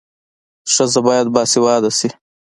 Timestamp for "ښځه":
0.73-0.99